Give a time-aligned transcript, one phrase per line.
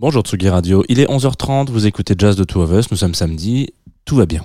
[0.00, 3.14] Bonjour Tsugi Radio, il est 11h30, vous écoutez Jazz de Two of Us, nous sommes
[3.14, 4.44] samedi, tout va bien.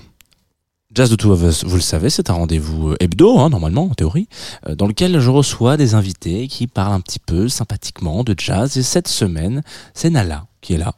[0.95, 3.83] Jazz de Two of Us, vous le savez, c'est un rendez-vous euh, hebdo, hein, normalement,
[3.83, 4.27] en théorie,
[4.67, 8.77] euh, dans lequel je reçois des invités qui parlent un petit peu sympathiquement de jazz.
[8.77, 9.61] Et cette semaine,
[9.93, 10.95] c'est Nala qui est là.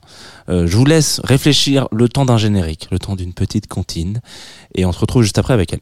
[0.47, 4.21] Euh, je vous laisse réfléchir le temps d'un générique, le temps d'une petite comptine,
[4.73, 5.81] et on se retrouve juste après avec elle.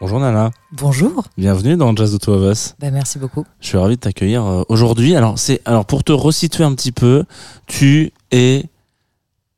[0.00, 1.24] Bonjour Nana, Bonjour.
[1.36, 2.74] bienvenue dans Jazz de Two of Us.
[2.80, 3.44] Bah, merci beaucoup.
[3.60, 5.14] Je suis ravi de t'accueillir euh, aujourd'hui.
[5.14, 7.24] Alors c'est alors pour te resituer un petit peu,
[7.66, 8.64] tu es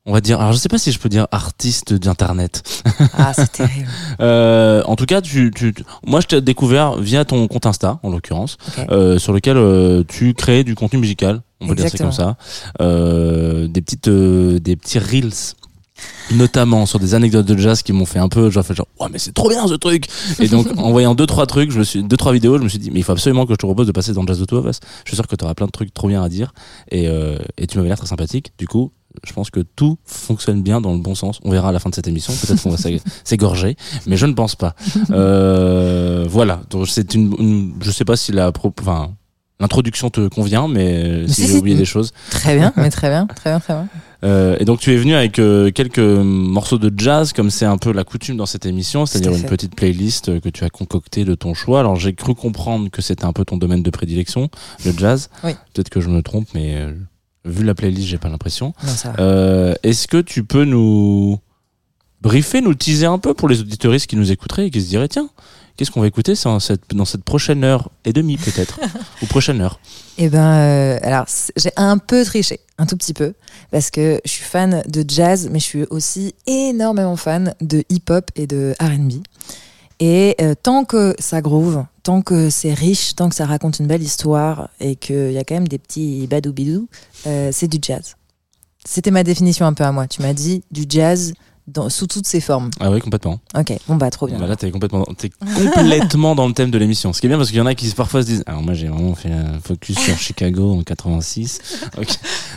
[0.05, 2.61] on va dire alors je sais pas si je peux dire artiste d'internet.
[3.13, 3.87] Ah, c'est terrible.
[4.19, 5.73] Euh, en tout cas, tu, tu
[6.05, 8.57] moi je t'ai découvert via ton compte Insta en l'occurrence,
[8.89, 12.35] euh, sur lequel euh, tu crées du contenu musical, on peut dire c'est comme ça,
[12.81, 15.55] des petites des petits reels
[16.31, 19.07] notamment sur des anecdotes de jazz qui m'ont fait un peu genre fait genre ouais
[19.11, 20.07] mais c'est trop bien ce truc.
[20.39, 22.69] Et donc en voyant deux trois trucs je me suis deux trois vidéos je me
[22.69, 24.45] suis dit mais il faut absolument que je te propose de passer dans Jazz de
[24.45, 24.79] Two of Us.
[25.05, 26.53] Je suis sûr que tu auras plein de trucs trop bien à dire.
[26.89, 28.53] Et, euh, et tu m'avais l'air très sympathique.
[28.57, 28.91] Du coup
[29.23, 31.39] je pense que tout fonctionne bien dans le bon sens.
[31.43, 32.33] On verra à la fin de cette émission.
[32.33, 33.75] Peut-être qu'on va s'ég- s'égorger
[34.07, 34.73] mais je ne pense pas.
[35.11, 36.61] Euh, voilà.
[36.71, 39.11] Donc c'est une, une- je sais pas si la pro- enfin
[39.63, 41.57] l'introduction te convient mais si Si, j'ai si.
[41.57, 43.87] oublié des choses Très bien, mais très bien, très bien, très bien.
[44.23, 47.77] euh, et donc tu es venu avec euh, quelques morceaux de jazz, comme c'est un
[47.77, 51.25] peu la coutume dans cette émission, c'est-à-dire une petite playlist euh, que tu as concoctée
[51.25, 51.79] de ton choix.
[51.79, 54.49] Alors j'ai cru comprendre que c'était un peu ton domaine de prédilection,
[54.85, 55.29] le jazz.
[55.43, 55.53] Oui.
[55.73, 56.93] Peut-être que je me trompe, mais euh,
[57.45, 58.73] vu la playlist, j'ai pas l'impression.
[59.19, 61.39] Euh, Est-ce que tu peux nous
[62.21, 65.09] briefer, nous teaser un peu pour les auditoristes qui nous écouteraient et qui se diraient
[65.09, 65.29] tiens,
[65.77, 68.79] qu'est-ce qu'on va écouter dans cette, dans cette prochaine heure et demie peut-être,
[69.21, 69.79] ou prochaine heure
[70.17, 71.25] Eh ben, euh, alors
[71.55, 73.33] j'ai un peu triché, un tout petit peu,
[73.71, 78.29] parce que je suis fan de jazz, mais je suis aussi énormément fan de hip-hop
[78.35, 79.23] et de R&B.
[79.99, 83.87] Et euh, tant que ça groove, tant que c'est riche, tant que ça raconte une
[83.87, 86.87] belle histoire et qu'il y a quand même des petits badou-bidou,
[87.27, 88.15] euh, c'est du jazz.
[88.85, 90.07] C'était ma définition un peu à moi.
[90.07, 91.33] Tu m'as dit du jazz
[91.67, 92.69] dans, sous toutes ses formes.
[92.79, 93.39] Ah oui, complètement.
[93.57, 94.37] Ok, bon bah trop bien.
[94.37, 97.13] Bah là, t'es complètement, t'es complètement dans le thème de l'émission.
[97.13, 98.73] Ce qui est bien parce qu'il y en a qui parfois se disent, alors moi
[98.73, 101.59] j'ai vraiment fait un focus sur Chicago en 86.
[101.97, 102.09] Ok.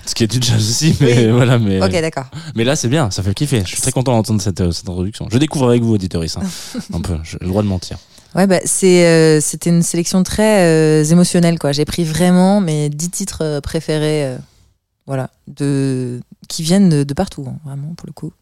[0.04, 1.32] Ce qui est du jazz aussi, mais Oui.
[1.32, 2.26] voilà, mais, Ok, d'accord.
[2.56, 3.60] mais là c'est bien, ça fait kiffer.
[3.64, 5.28] Je suis très content d'entendre cette, euh, cette introduction.
[5.30, 6.42] Je découvre avec vous, auditoris, hein.
[6.92, 7.16] un peu.
[7.22, 7.98] J'ai le droit de mentir.
[8.34, 11.72] Ouais, bah, c'est, euh, c'était une sélection très euh, émotionnelle, quoi.
[11.72, 14.36] J'ai pris vraiment mes dix titres préférés,
[15.06, 18.32] voilà, de, qui viennent de, de partout, hein, vraiment, pour le coup.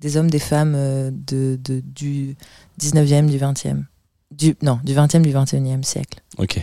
[0.00, 2.36] Des hommes, des femmes euh, de, de, du
[2.80, 3.84] 19e, du 20e.
[4.30, 6.20] Du, non, du 20e, du 21e siècle.
[6.38, 6.62] Ok.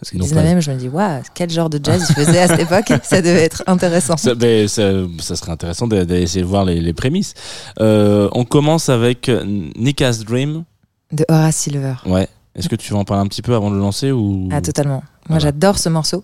[0.00, 2.48] Parce que Non, 19e, je me dis, waouh, quel genre de jazz ils faisaient à
[2.48, 4.16] cette époque Ça devait être intéressant.
[4.16, 4.32] Ça,
[4.66, 7.34] ça, ça serait intéressant d'essayer de voir les, les prémices.
[7.80, 9.30] Euh, on commence avec
[9.76, 10.64] Nika's Dream.
[11.12, 11.94] De Horace Silver.
[12.06, 12.28] Ouais.
[12.54, 14.48] Est-ce que tu veux en parler un petit peu avant de le lancer ou?
[14.52, 15.02] Ah, totalement.
[15.28, 15.44] Moi, Voilà.
[15.44, 16.22] j'adore ce morceau.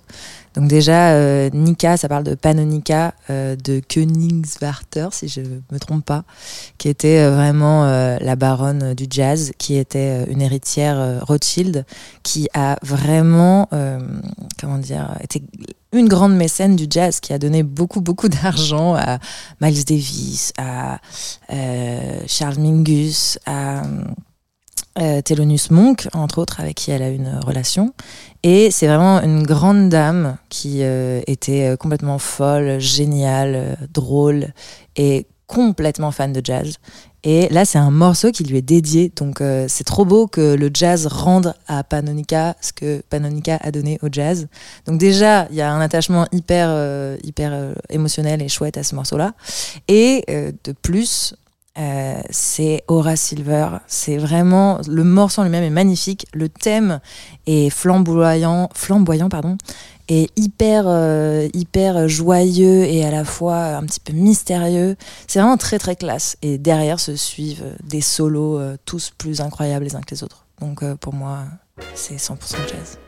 [0.55, 6.05] Donc déjà, euh, Nika, ça parle de Panonica euh, de Königswarter, si je me trompe
[6.05, 6.25] pas,
[6.77, 11.85] qui était euh, vraiment euh, la baronne du jazz, qui était une héritière Rothschild,
[12.25, 13.69] qui a vraiment,
[14.61, 15.43] comment dire, été
[15.93, 19.19] une grande mécène du jazz, qui a donné beaucoup, beaucoup d'argent à
[19.61, 20.99] Miles Davis, à
[22.27, 23.83] Charles Mingus, à
[24.99, 27.93] euh, Thelonious Monk, entre autres, avec qui elle a une relation.
[28.43, 34.49] Et c'est vraiment une grande dame qui euh, était euh, complètement folle, géniale, euh, drôle
[34.97, 36.77] et complètement fan de jazz.
[37.23, 39.13] Et là, c'est un morceau qui lui est dédié.
[39.15, 43.99] Donc, c'est trop beau que le jazz rende à Panonica ce que Panonica a donné
[44.03, 44.47] au jazz.
[44.87, 49.35] Donc, déjà, il y a un attachement hyper, hyper émotionnel et chouette à ce morceau-là.
[49.87, 50.25] Et
[50.65, 51.35] de plus,
[51.81, 53.69] euh, c'est Horace Silver.
[53.87, 56.27] C'est vraiment le morceau en lui-même est magnifique.
[56.35, 57.01] Le thème
[57.47, 59.57] est flamboyant, flamboyant pardon,
[60.09, 64.97] et hyper euh, hyper joyeux et à la fois un petit peu mystérieux.
[65.27, 66.37] C'est vraiment très très classe.
[66.43, 70.45] Et derrière se suivent des solos euh, tous plus incroyables les uns que les autres.
[70.61, 71.45] Donc pour moi,
[71.95, 72.99] c'est 100% jazz.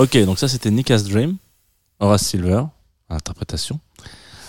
[0.00, 1.36] Ok, donc ça c'était Nika's Dream,
[1.98, 2.62] Horace Silver,
[3.10, 3.78] interprétation.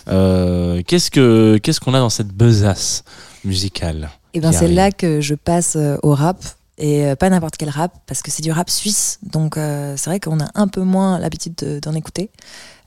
[0.08, 3.04] Euh, qu'est-ce que qu'est-ce qu'on a dans cette besace
[3.44, 6.42] musicale Et eh ben c'est là que je passe euh, au rap
[6.78, 10.22] et euh, pas n'importe quel rap parce que c'est du rap suisse, donc c'est vrai
[10.22, 12.30] qu'on a un peu moins l'habitude d'en écouter.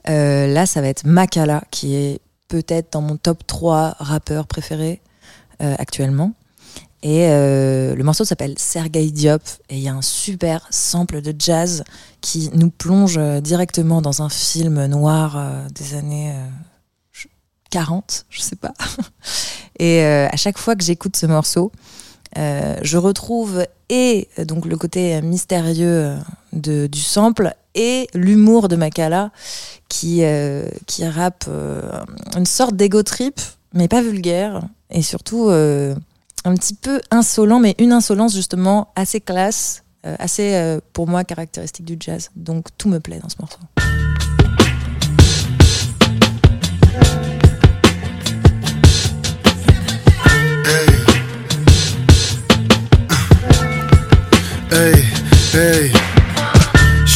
[0.06, 5.02] là, ça va être Makala qui est peut-être dans mon top 3 rappeurs préférés
[5.60, 6.32] actuellement.
[7.06, 11.84] Et le morceau s'appelle Sergei Diop et il y a un super sample de jazz
[12.22, 15.38] qui nous plonge directement dans un film noir
[15.74, 16.32] des années
[17.74, 18.72] 40, je sais pas.
[19.80, 21.72] Et euh, à chaque fois que j'écoute ce morceau,
[22.38, 26.14] euh, je retrouve et donc le côté mystérieux
[26.52, 29.32] de, du sample et l'humour de Makala
[29.88, 31.48] qui, euh, qui rappe
[32.36, 33.40] une sorte d'ego trip,
[33.72, 35.50] mais pas vulgaire, et surtout
[36.44, 41.96] un petit peu insolent, mais une insolence justement assez classe, assez pour moi caractéristique du
[41.98, 42.30] jazz.
[42.36, 43.58] Donc tout me plaît dans ce morceau.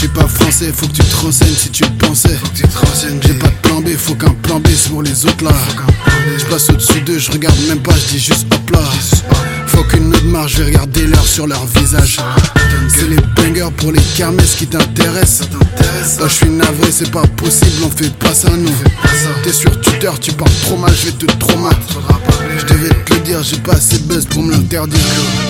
[0.09, 2.39] Suis pas français, faut que tu te renseignes si tu pensais.
[2.55, 5.53] J'ai pas de plan B, faut qu'un plan B c'est pour les autres là.
[6.37, 8.81] Je passe au-dessus d'eux, je regarde même pas, je dis juste hop là.
[9.67, 12.19] Faut qu'une autre marche, je vais regarder l'heure sur leur visage.
[12.89, 15.49] C'est les bangers pour les kermesses qui t'intéressent.
[16.21, 18.75] Là, je suis navré, c'est pas possible, on fait pas ça nous.
[19.43, 21.77] T'es sur Twitter, tu parles trop mal, je vais te traumater.
[22.69, 24.99] Je devais te le dire, j'ai pas assez de buzz pour me l'interdire.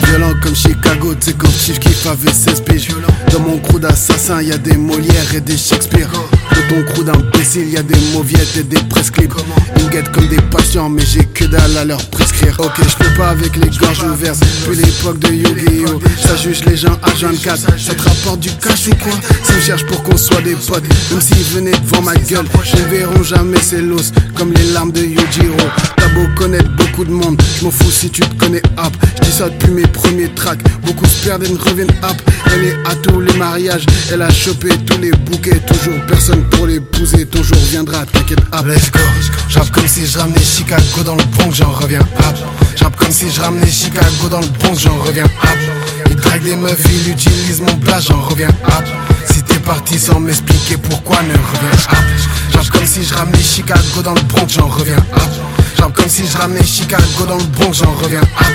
[0.04, 2.88] Violent comme Chicago, tu sais quand Chief Keef avait 16 piges.
[3.32, 6.08] Dans mon crew d'assassins, y a des Molières et des Shakespeare.
[6.10, 9.34] Dans ton crew d'imbéciles, y a des mauviettes et des press clips.
[9.78, 12.54] Ils guettent comme des patients, mais j'ai que dalle à leur prescrire.
[12.60, 14.44] Ok, je peux pas avec les gorges ouvertes.
[14.68, 16.00] Puis l'époque de Yu-Gi-Oh!
[16.24, 17.58] Ça juge les gens à 24.
[17.78, 19.12] Ça te rapporte du cash ou quoi?
[19.44, 22.80] S'ils me cherchent pour qu'on soit des potes, même s'ils venaient devant ma gueule, ils
[22.80, 25.56] ne verront jamais ces l'os comme les larmes de Yujiro.
[25.96, 28.92] T'as beau connaître beaucoup je m'en fous si tu te connais hop.
[29.16, 30.60] Je dis ça depuis mes premiers tracks.
[30.84, 32.16] Beaucoup se perdent et ne reviennent hop.
[32.52, 35.60] Elle est à tous les mariages, elle a chopé tous les bouquets.
[35.60, 38.66] Toujours personne pour l'épouser, ton jour viendra, t'inquiète hop.
[38.66, 39.00] Let's go.
[39.48, 42.36] J'rappe comme si je ramenais Chicago dans le Bronx, j'en reviens hop.
[42.76, 45.58] J'rappe comme si je ramenais Chicago dans le Bronx, j'en reviens hop.
[46.10, 49.07] Il drague des meufs, il utilise mon plat, j'en reviens hop.
[49.68, 51.98] Parti sans m'expliquer pourquoi, ne reviens hop.
[52.52, 55.22] J'rappe comme si je ramenais Chicago dans le Bronx, j'en reviens hop.
[55.76, 58.46] J'rappe comme si je ramenais Chicago dans le Bronx, j'en reviens hop.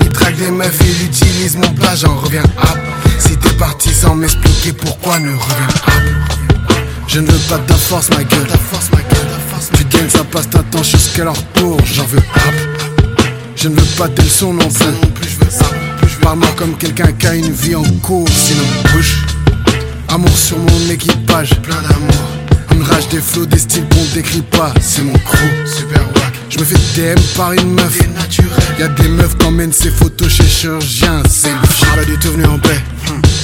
[0.00, 2.78] Il drague des meufs, il utilise mon plat, j'en reviens hop.
[3.20, 6.76] Si t'es parti sans m'expliquer pourquoi, ne reviens hop.
[7.06, 8.48] Je ne veux pas ta force, ma gueule.
[8.48, 9.28] Ta force, ma gueule.
[9.72, 11.78] Tu gagnes, ça passe ta temps jusqu'à leur tour.
[11.94, 12.54] J'en veux hop.
[13.54, 15.28] Je ne veux pas tes leçons non plus.
[15.30, 15.76] Je veux hop.
[16.22, 19.22] Parle-moi comme quelqu'un qui a une vie en cours, sinon bouge.
[20.16, 22.30] Amour sur mon équipage, plein d'amour.
[22.72, 25.36] Une rage des flots, des styles qu'on décrit pas, c'est mon crew.
[25.66, 26.32] Super wack.
[26.48, 28.00] Je me fais DM par une meuf.
[28.78, 31.22] Y'a des meufs qui emmènent ces photos chez chirurgien.
[31.28, 32.80] C'est le pas du tout venu en paix.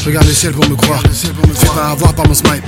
[0.03, 1.01] Je regarde le ciel pour me croire.
[1.55, 2.61] Fais pas avoir par mon smile.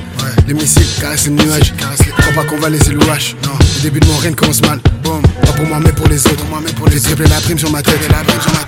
[0.46, 1.74] Les missiles caressent les nuages.
[2.18, 3.34] Crois pas qu'on va laisser louche.
[3.44, 3.50] Non.
[3.58, 4.78] Le début de mon règne commence mal.
[5.02, 5.20] Boom.
[5.42, 6.44] Pas pour moi, mais pour les autres.
[6.92, 7.98] J'ai triplé la prime sur ma tête.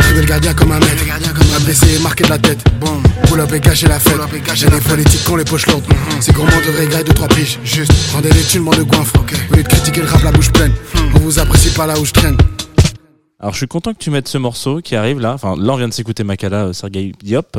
[0.01, 1.05] Triplé le gardien comme un maître.
[1.53, 2.59] M'a blessé et marqué de la tête.
[2.81, 3.05] Boom.
[3.29, 4.19] Pull up et cacher la fête.
[4.55, 5.85] J'ai des politiques qui ont les poches lourdes.
[5.85, 6.17] Mm-hmm.
[6.19, 7.61] C'est gourmand de regrets, de trois piges.
[7.63, 7.93] Juste.
[8.13, 9.15] Rendez les thunes, de goinfre.
[9.53, 10.73] Au lieu de critiquer le rap, la bouche pleine.
[10.93, 11.15] Hmm.
[11.15, 12.37] On vous apprécie pas là où je traîne.
[13.39, 15.35] Alors je suis content que tu mettes ce morceau qui arrive là.
[15.35, 17.59] Enfin là on vient de s'écouter Makala, euh, Sergei Diop.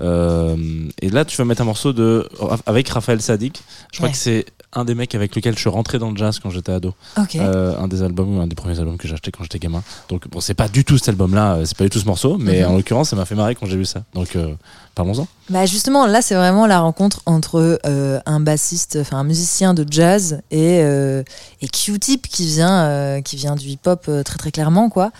[0.00, 0.56] Euh,
[1.00, 2.28] et là tu vas mettre un morceau de
[2.66, 3.62] avec Raphaël Sadik.
[3.92, 6.38] Je crois que c'est un des mecs avec lequel je suis rentré dans le jazz
[6.38, 6.94] quand j'étais ado.
[7.34, 9.82] Euh, un des albums, un des premiers albums que j'ai acheté quand j'étais gamin.
[10.08, 12.38] Donc bon, c'est pas du tout cet album-là, euh, c'est pas du tout ce morceau,
[12.38, 12.70] mais mhm.
[12.70, 14.02] en l'occurrence, ça m'a fait marrer quand j'ai vu ça.
[14.14, 14.54] Donc euh,
[14.94, 15.26] parlons-en.
[15.50, 20.40] Bah justement, là, c'est vraiment la rencontre entre un bassiste, enfin un musicien de jazz
[20.50, 25.10] et et Q-Tip qui vient qui vient du hip-hop très très clairement quoi.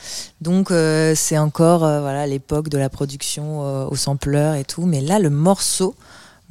[0.40, 0.72] Donc
[1.14, 5.94] c'est encore voilà l'époque de la production au sampleur et tout, mais là le morceau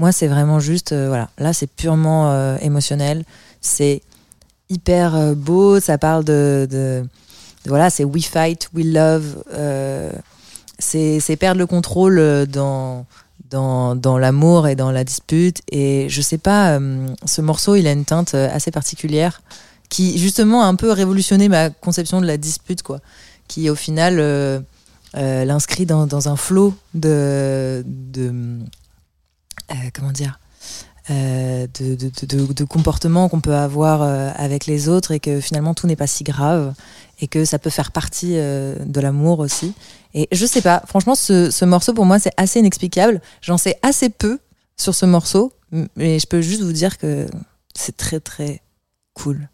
[0.01, 3.23] moi, c'est vraiment juste, euh, voilà, là, c'est purement euh, émotionnel.
[3.61, 4.01] C'est
[4.67, 5.79] hyper euh, beau.
[5.79, 7.05] Ça parle de,
[7.67, 9.43] voilà, c'est we fight, we love.
[10.79, 13.05] c'est perdre le contrôle dans
[13.51, 15.61] dans, dans l'amour et dans la dispute.
[15.71, 16.79] Et je sais pas,
[17.25, 19.43] ce morceau, il a une teinte assez particulière
[19.89, 23.01] qui justement a un peu révolutionné ma conception de la dispute, quoi
[23.51, 24.61] qui au final euh,
[25.17, 27.83] euh, l'inscrit dans, un flot de,
[28.17, 30.39] euh, comment dire
[31.09, 34.03] de, comportements qu'on peut avoir
[34.39, 36.73] avec les autres et que finalement tout n'est pas si grave
[37.19, 39.73] et que ça peut faire partie de l'amour aussi.
[40.13, 43.21] Et je sais pas, franchement, ce, morceau pour moi c'est assez inexplicable.
[43.41, 44.39] J'en sais assez peu
[44.77, 45.51] sur ce morceau,
[45.97, 47.27] mais je peux juste vous dire que
[47.75, 48.61] c'est très très
[49.13, 49.49] cool.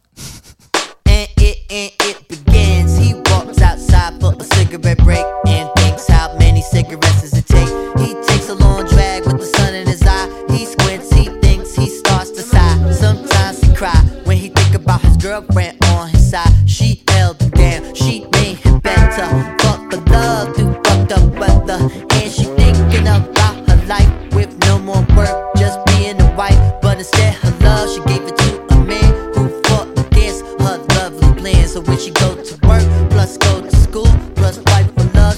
[3.97, 7.69] stop for a cigarette break and thinks how many cigarettes does it take.
[7.99, 10.27] He takes a long drag with the sun in his eye.
[10.49, 12.91] He squints, he thinks, he starts to sigh.
[12.91, 16.53] Sometimes he cry when he think about his girlfriend on his side.
[16.65, 17.03] She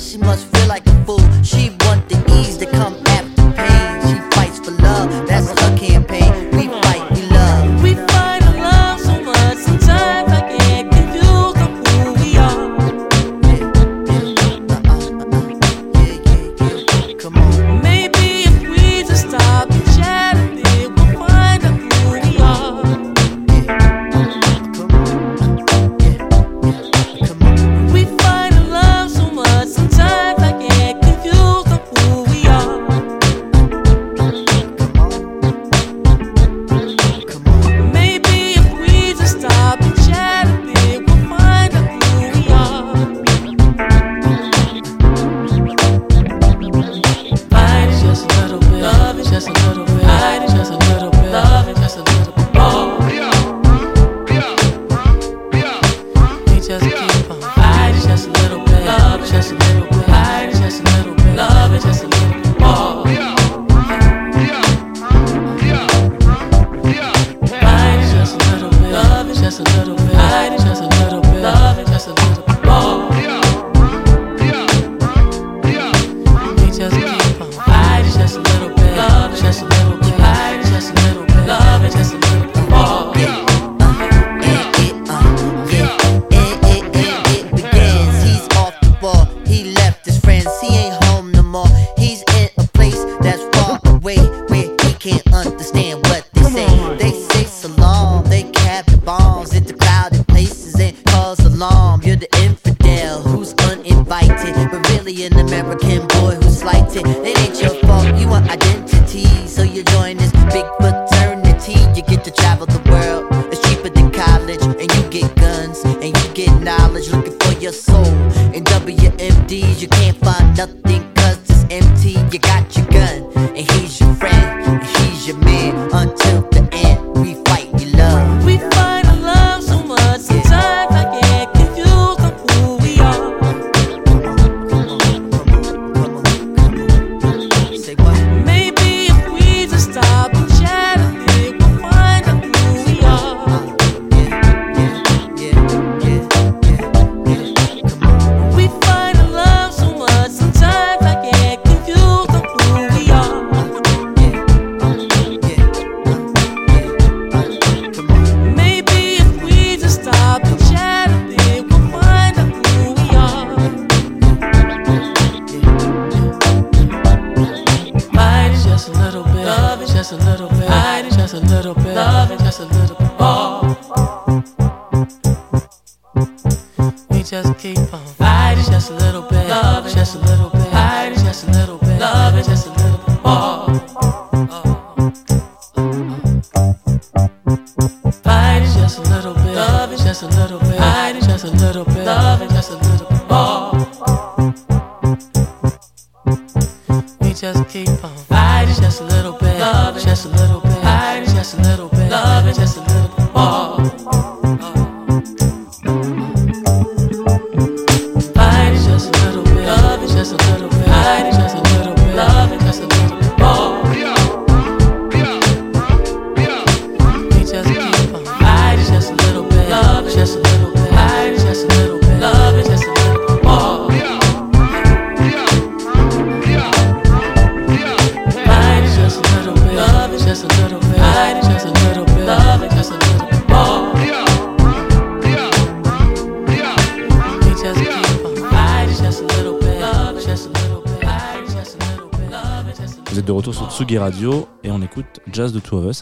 [0.10, 1.20] she must feel like a fool.
[1.44, 1.70] She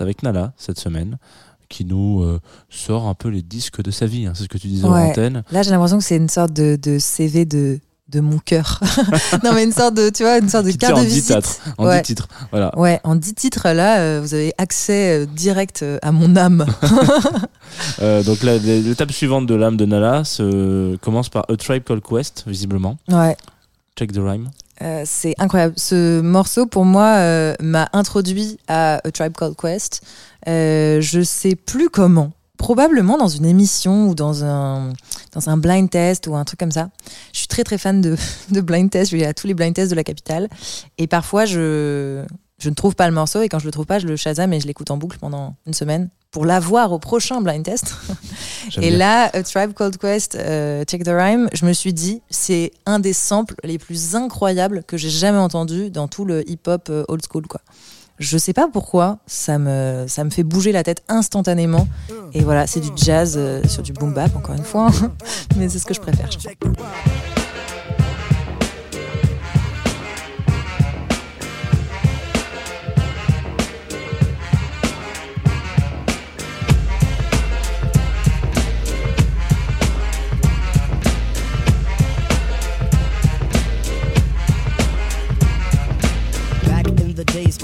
[0.01, 1.17] avec Nala cette semaine
[1.69, 4.25] qui nous euh, sort un peu les disques de sa vie.
[4.25, 4.33] Hein.
[4.35, 5.43] C'est ce que tu disais en antenne.
[5.51, 8.79] Là, j'ai l'impression que c'est une sorte de, CV de, de mon cœur.
[9.43, 11.35] non, mais une sorte de, tu vois, une sorte de carte de en visite.
[11.35, 12.01] titres, en ouais.
[12.01, 12.77] titres, voilà.
[12.77, 16.65] Ouais, en 10 titres, là, euh, vous avez accès euh, direct à mon âme.
[18.25, 22.97] donc, l'étape suivante de l'âme de Nala se commence par A Tribe Called Quest, visiblement.
[23.09, 23.35] Ouais.
[23.97, 24.49] Check the rhyme.
[24.81, 25.73] Euh, c'est incroyable.
[25.77, 30.01] Ce morceau, pour moi, euh, m'a introduit à A Tribe Called Quest.
[30.47, 32.31] Euh, je sais plus comment.
[32.57, 34.93] Probablement dans une émission ou dans un,
[35.33, 36.89] dans un blind test ou un truc comme ça.
[37.31, 38.15] Je suis très très fan de,
[38.51, 39.11] de blind test.
[39.11, 40.49] Je vais à tous les blind tests de la capitale.
[40.97, 42.23] Et parfois, je,
[42.59, 43.41] je ne trouve pas le morceau.
[43.41, 45.55] Et quand je le trouve pas, je le Shazam et je l'écoute en boucle pendant
[45.65, 47.95] une semaine pour l'avoir au prochain blind test.
[48.77, 48.97] Et bien.
[48.97, 52.99] là, A Tribe Called Quest, euh, Check the Rhyme, je me suis dit, c'est un
[52.99, 57.21] des samples les plus incroyables que j'ai jamais entendu dans tout le hip-hop euh, old
[57.27, 57.61] school, quoi.
[58.19, 61.87] Je sais pas pourquoi, ça me, ça me fait bouger la tête instantanément.
[62.33, 64.89] Et voilà, c'est du jazz euh, sur du boom bap, encore une fois.
[65.55, 66.29] Mais c'est ce que je préfère.
[66.31, 67.46] je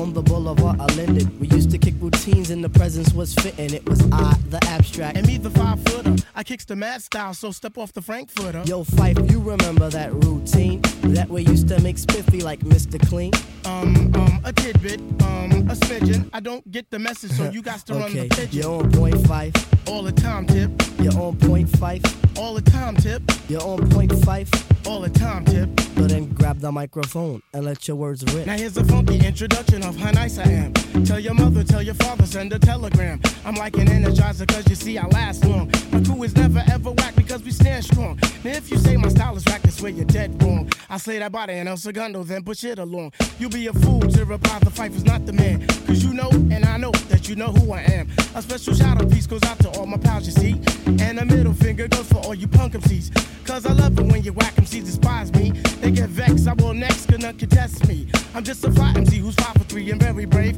[0.04, 3.74] on the boulevard I landed, we used to kick routines and the presence was fitting.
[3.74, 5.16] It was I, the abstract.
[5.18, 6.16] And me, the five footer.
[6.36, 8.64] I kicks the mad style, so step off the Frankfurter.
[8.66, 10.82] Yo, Fife, you remember that routine
[11.16, 13.00] that we used to make spiffy like Mr.
[13.08, 13.32] Clean?
[13.66, 16.30] Um, um, a tidbit, um, a smidgen.
[16.34, 18.62] I don't get the message, so you got to run Okay, the pigeon.
[18.62, 19.54] you're on point five,
[19.88, 20.70] All the time, tip.
[21.00, 22.02] you're on point five,
[22.38, 23.22] All the time, tip.
[23.48, 24.50] you're on point five.
[24.86, 25.70] All the time, tip.
[25.96, 28.46] So then grab the microphone and let your words rip.
[28.46, 30.83] Now here's a funky introduction of how nice I am.
[31.02, 33.20] Tell your mother, tell your father, send a telegram.
[33.44, 35.72] I'm like an energizer, cause you see I last long.
[35.92, 38.20] My crew is never ever whack because we stand strong.
[38.44, 40.72] Now if you say my style is whack, that's where you're dead wrong.
[40.90, 43.12] I slay that body and El Segundo, then push it along.
[43.40, 45.68] You'll be a fool to reply the fight is not the man.
[45.88, 48.08] Cause you know, and I know that you know who I am.
[48.36, 50.62] A special shout out piece goes out to all my pals, you see.
[51.04, 53.12] And a middle finger goes for all you punk MCs.
[53.46, 55.52] Cause I love it when you whack MCs despise me.
[55.82, 58.08] They get vexed, I will next, gonna contest me.
[58.34, 60.58] I'm just a fly MC who's five for three and very brave.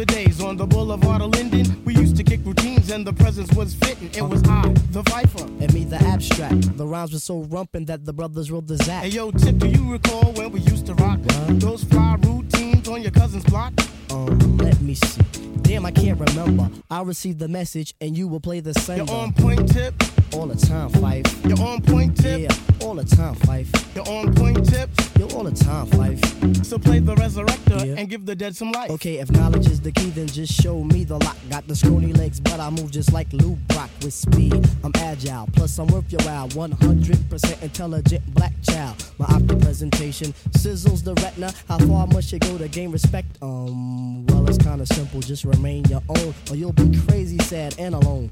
[0.00, 3.52] the days on the boulevard of Linden, we used to kick routines and the presence
[3.52, 4.08] was fitting.
[4.14, 5.42] It was I, the Viper.
[5.60, 6.74] And me, the abstract.
[6.78, 9.02] The rhymes were so rumpin' that the brothers wrote the zap.
[9.02, 11.18] Hey yo, Tip, do you recall when we used to rock
[11.60, 13.74] those fly routines on your cousin's block?
[14.10, 15.20] Um, let me see.
[15.60, 16.70] Damn, I can't remember.
[16.90, 19.92] I'll receive the message and you will play the You're on point, Tip.
[20.34, 21.44] All the time, Fife.
[21.44, 22.40] You're on point, Tip.
[22.40, 23.70] Yeah, all the time, Fife.
[23.94, 24.90] You're on point, Tip.
[25.18, 26.20] You're all the time, Fife.
[26.64, 27.94] So play the resurrector Yeah.
[27.98, 28.90] and give the dead some life.
[28.90, 31.36] Okay, if knowledge is the key, then just show me the lock.
[31.50, 34.54] Got the scrawny legs, but I move just like Lou Brock with speed.
[34.84, 36.48] I'm agile, plus I'm worth your while.
[36.50, 38.96] 100% intelligent black child.
[39.18, 41.52] My optic presentation sizzles the retina.
[41.68, 43.26] How far must you go to gain respect?
[43.42, 45.20] Um, well, it's kinda simple.
[45.20, 48.30] Just remain your own, or you'll be crazy, sad, and alone.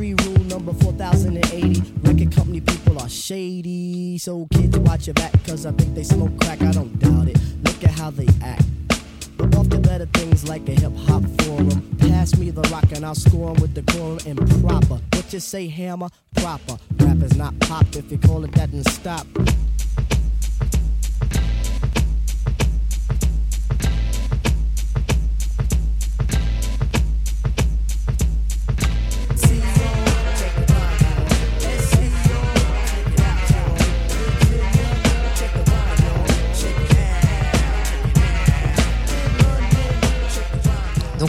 [0.00, 1.92] Rule number 4080.
[2.02, 4.16] Record company people are shady.
[4.16, 6.62] So kids, watch your back, cause I think they smoke crack.
[6.62, 7.38] I don't doubt it.
[7.64, 8.64] Look at how they act.
[9.36, 11.96] But off to better things like a hip hop forum.
[11.98, 15.02] Pass me the rock and I'll score with the quorum and proper.
[15.12, 16.08] What you say, hammer?
[16.36, 16.78] Proper.
[16.96, 17.84] Rap is not pop.
[17.94, 19.26] If you call it that, and stop.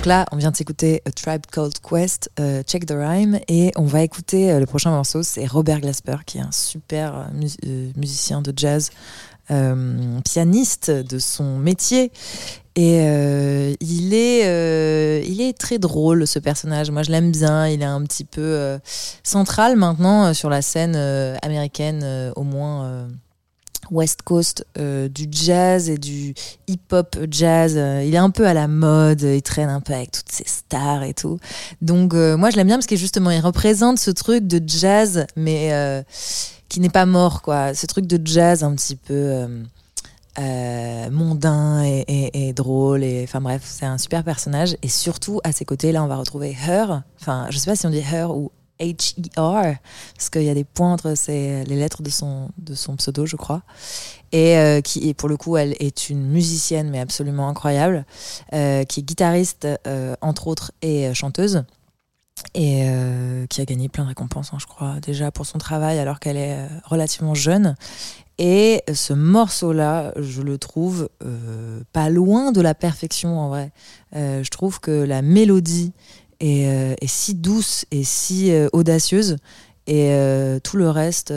[0.02, 3.72] Donc là, on vient de s'écouter A Tribe Called Quest, euh, Check the Rhyme, et
[3.76, 7.24] on va écouter euh, le prochain morceau, c'est Robert Glasper, qui est un super euh,
[7.36, 8.90] mus- musicien de jazz,
[10.26, 12.12] pianiste de son métier.
[12.76, 13.04] Et
[13.80, 16.90] il, est, il est très drôle, ce personnage.
[16.90, 17.68] Moi, je l'aime bien.
[17.68, 18.80] Il est un petit peu
[19.22, 20.96] central maintenant sur la scène
[21.44, 23.08] américaine, au moins
[23.90, 26.34] West Coast euh, du jazz et du
[26.68, 27.74] hip-hop jazz.
[27.76, 30.46] Euh, il est un peu à la mode, il traîne un peu avec toutes ces
[30.48, 31.40] stars et tout.
[31.82, 35.26] Donc euh, moi je l'aime bien parce que justement il représente ce truc de jazz
[35.36, 35.72] mais
[36.70, 37.74] qui n'est pas mort quoi.
[37.74, 39.48] Ce truc de jazz un petit peu
[41.12, 45.52] mondain et, et- et drôle et enfin bref c'est un super personnage et surtout à
[45.52, 47.02] ses côtés là on va retrouver Her.
[47.20, 49.78] Enfin je sais pas si on dit Her ou H-E-R,
[50.16, 53.36] parce qu'il y a des points entre les lettres de son, de son pseudo, je
[53.36, 53.62] crois.
[54.32, 58.06] Et euh, qui, et pour le coup, elle est une musicienne, mais absolument incroyable,
[58.54, 61.64] euh, qui est guitariste, euh, entre autres, et chanteuse.
[62.56, 62.88] Et
[63.50, 66.38] qui a gagné plein de récompenses, hein, je crois, déjà pour son travail, alors qu'elle
[66.38, 67.76] est relativement jeune.
[68.40, 71.08] Et ce morceau-là, je le trouve
[71.94, 73.72] pas loin de la perfection en vrai.
[74.16, 75.94] Je trouve que la mélodie
[76.42, 79.38] euh, est si douce et si euh, audacieuse.
[79.88, 81.34] Et euh, tout le reste,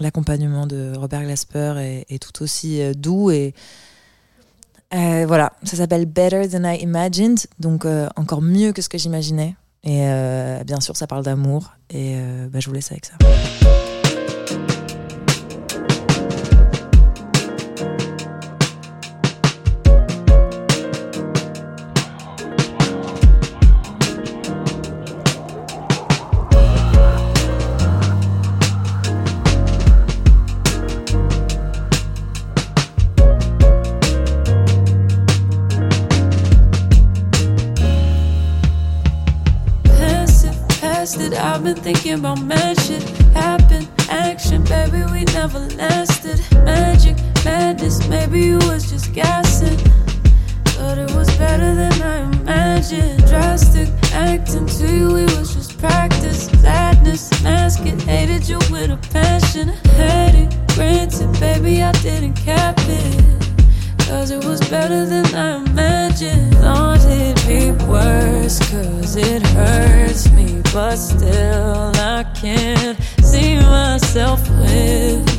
[0.00, 3.30] l'accompagnement de Robert Glasper est, tout aussi doux.
[3.30, 3.54] Et
[4.92, 7.84] voilà, ça s'appelle Better Than I Imagined, donc
[8.16, 9.56] encore mieux que ce que j'imaginais.
[9.82, 10.06] Et
[10.64, 11.72] bien sûr, ça parle d'amour.
[11.90, 12.16] Et
[12.50, 13.14] bah, je vous laisse avec ça.
[74.26, 75.35] self-will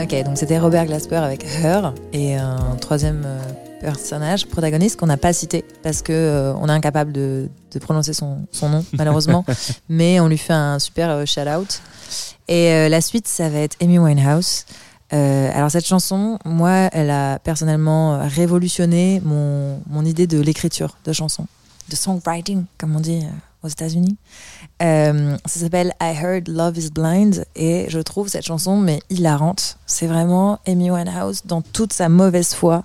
[0.00, 3.39] Ok, donc c'était Robert Glasper avec Her et un troisième euh,
[3.80, 8.12] personnage protagoniste qu'on n'a pas cité parce que euh, on est incapable de, de prononcer
[8.12, 9.44] son, son nom malheureusement,
[9.88, 11.80] mais on lui fait un super euh, shout out.
[12.48, 14.64] Et la suite, ça va être Amy Winehouse.
[15.12, 21.46] alors cette chanson, moi, elle a personnellement révolutionné mon, mon idée de l'écriture de chansons,
[21.88, 23.24] de songwriting, comme on dit
[23.62, 24.16] aux États-Unis.
[24.82, 29.76] Euh, ça s'appelle I Heard Love Is Blind et je trouve cette chanson mais hilarante.
[29.86, 32.84] C'est vraiment Amy Winehouse dans toute sa mauvaise foi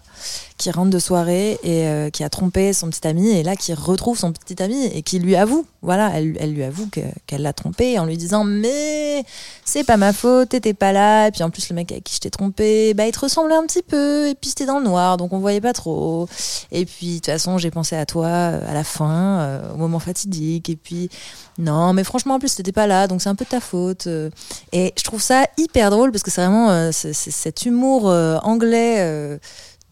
[0.57, 3.73] qui rentre de soirée et euh, qui a trompé son petit ami et là qui
[3.73, 7.53] retrouve son petit ami et qui lui avoue, voilà, elle, elle lui avoue qu'elle l'a
[7.53, 9.25] trompé en lui disant mais
[9.65, 12.15] c'est pas ma faute, t'étais pas là et puis en plus le mec avec qui
[12.15, 14.85] je t'ai trompé, bah il te ressemblait un petit peu et puis c'était dans le
[14.85, 16.27] noir donc on voyait pas trop
[16.71, 19.99] et puis de toute façon j'ai pensé à toi euh, à la fin au moment
[19.99, 21.09] fatidique et puis
[21.57, 24.07] non, mais franchement, en plus, t'étais pas là, donc c'est un peu ta faute.
[24.07, 24.29] Euh.
[24.73, 29.39] Et je trouve ça hyper drôle parce que c'est vraiment euh, cet humour euh, anglais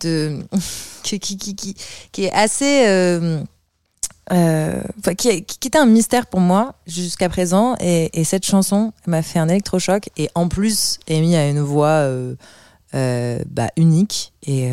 [0.03, 0.39] de
[1.03, 1.75] qui,
[2.17, 3.41] est assez.
[5.17, 7.75] qui, était un mystère pour moi jusqu'à présent.
[7.79, 10.09] Et, cette chanson m'a fait un électrochoc.
[10.17, 12.07] Et en plus, Amy a une voix
[12.93, 14.33] bah, unique.
[14.45, 14.69] Et,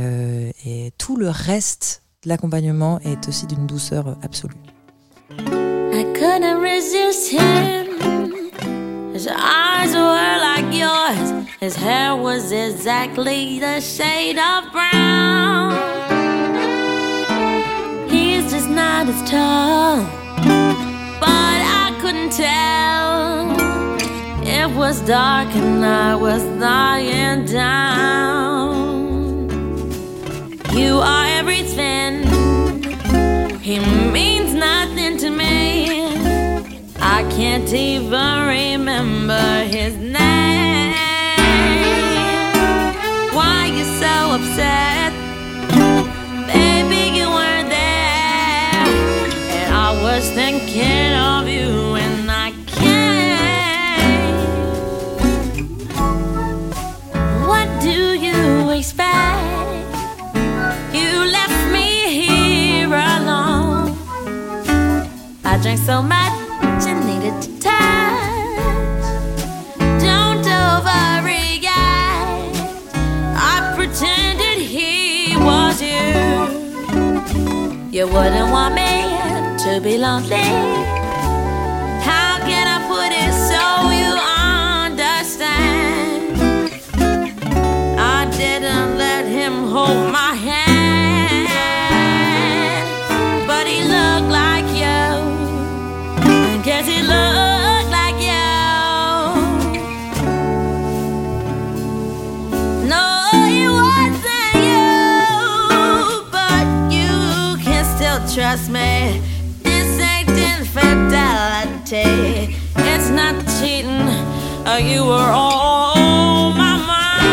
[0.67, 4.55] et tout le reste de l'accompagnement est aussi d'une douceur absolue.
[5.93, 8.30] I couldn't resist him.
[9.21, 11.47] His eyes were like yours.
[11.61, 15.73] His hair was exactly the shade of brown.
[18.09, 19.99] He's just not as tall,
[21.21, 23.51] but I couldn't tell.
[24.43, 28.71] It was dark and I was lying down.
[30.73, 32.25] You are everything.
[33.61, 33.81] He
[34.11, 34.50] means
[37.41, 40.93] can't even remember his name.
[43.33, 45.11] Why you so upset?
[46.47, 48.85] Baby, you weren't there.
[49.57, 54.41] And I was thinking of you and I can't.
[57.49, 59.41] What do you expect?
[60.93, 61.89] You left me
[62.27, 63.97] here alone.
[65.43, 66.30] I drank so much
[78.01, 81.00] You wouldn't want me to be lonely.
[111.93, 114.09] Infidelity, it's not cheating.
[114.67, 117.27] Uh, you were all my mind.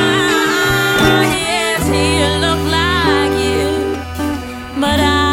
[1.23, 3.95] Yes, he looked like you,
[4.79, 5.27] but I.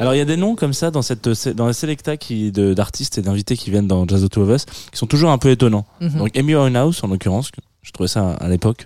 [0.00, 3.16] Alors il y a des noms comme ça dans cette dans la selecta qui d'artistes
[3.16, 5.48] et d'invités qui viennent dans Jazz of Two of Us qui sont toujours un peu
[5.50, 5.86] étonnants.
[6.02, 6.18] Mhm.
[6.18, 7.50] Donc Amy Winehouse en l'occurrence,
[7.80, 8.84] je trouvais ça à l'époque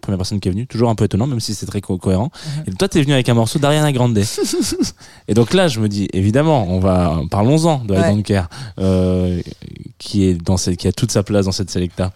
[0.00, 2.30] première personne qui est venue, toujours un peu étonnant, même si c'est très cohérent.
[2.34, 2.64] Mhm.
[2.66, 4.18] Et toi, t'es venu avec un morceau d'Ariana Grande.
[5.28, 8.46] et donc là, je me dis, évidemment, on va, parlons-en de I Don't
[8.78, 9.40] euh,
[9.98, 12.12] qui est dans cette, qui a toute sa place dans cette selecta.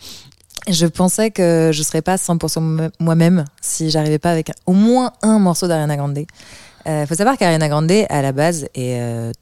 [0.69, 5.39] Je pensais que je serais pas 100% moi-même si j'arrivais pas avec au moins un
[5.39, 6.19] morceau d'Ariana Grande.
[6.89, 9.33] Il euh, faut savoir qu'Ariana Grande, à la base, est euh,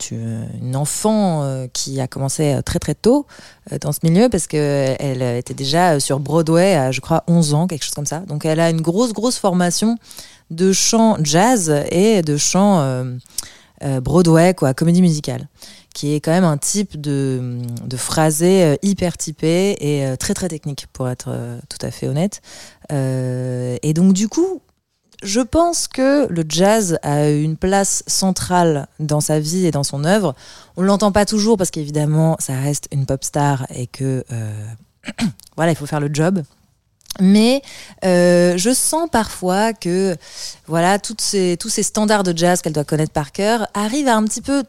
[0.60, 3.24] une enfant euh, qui a commencé très très tôt
[3.80, 7.84] dans ce milieu parce qu'elle était déjà sur Broadway à, je crois, 11 ans, quelque
[7.84, 8.18] chose comme ça.
[8.20, 9.96] Donc elle a une grosse, grosse formation
[10.50, 13.04] de chant jazz et de chant
[14.02, 15.48] Broadway, quoi, comédie musicale
[15.94, 20.88] qui est quand même un type de, de phrasé hyper typé et très très technique
[20.92, 21.30] pour être
[21.70, 22.42] tout à fait honnête.
[22.90, 24.60] et donc du coup,
[25.22, 30.04] je pense que le jazz a une place centrale dans sa vie et dans son
[30.04, 30.34] œuvre.
[30.76, 34.66] On l'entend pas toujours parce qu'évidemment, ça reste une pop star et que euh,
[35.56, 36.42] voilà, il faut faire le job.
[37.18, 37.62] Mais
[38.04, 40.16] euh, je sens parfois que
[40.66, 44.16] voilà toutes ces, tous ces standards de jazz qu'elle doit connaître par cœur arrivent à
[44.16, 44.64] un petit peu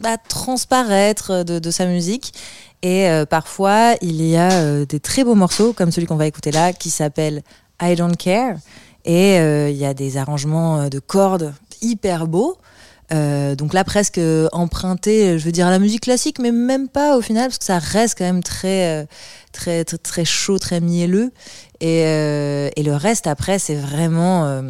[0.00, 2.34] bah, transparaître de, sa musique.
[2.82, 6.50] Et euh, parfois, il y a des très beaux morceaux, comme celui qu'on va écouter
[6.50, 7.42] là, qui s'appelle
[7.80, 8.56] I Don't Care.
[9.08, 12.58] Et euh, il y a des arrangements euh, de cordes hyper beaux.
[13.10, 14.20] Euh, donc là, presque
[14.52, 17.64] emprunté, je veux dire, à la musique classique, mais même pas au final, parce que
[17.64, 19.08] ça reste quand même très,
[19.52, 21.32] très, très, chaud, très mielleux.
[21.80, 24.62] Et, le reste, après, c'est vraiment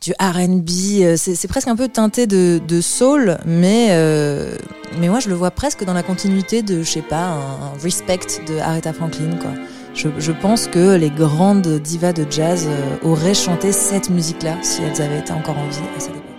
[0.00, 1.16] du RB.
[1.16, 3.88] C'est presque un peu teinté de, soul, mais,
[5.00, 7.78] mais moi, je le vois presque dans la continuité de, je sais pas, un, un
[7.82, 9.50] respect de Aretha Franklin, quoi.
[9.94, 15.02] Je, pense que les grandes divas de jazz euh, auraient chanté cette musique-là si elles
[15.02, 16.29] avaient été encore en vie à cette époque.